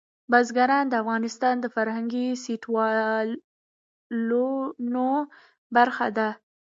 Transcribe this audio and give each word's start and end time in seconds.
بزګان 0.31 0.85
د 0.89 0.93
افغانستان 1.03 1.55
د 1.61 1.65
فرهنګي 1.75 2.25
فستیوالونو 2.35 5.07
برخه 5.75 6.07
ده. 6.17 6.29